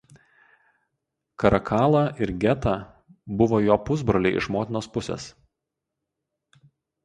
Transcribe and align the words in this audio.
Karakala 1.43 2.01
ir 2.27 2.33
Geta 2.45 2.73
buvo 3.43 3.61
jo 3.67 3.79
pusbroliai 3.91 4.43
iš 4.43 4.51
motinos 4.59 4.93
pusės. 4.99 5.31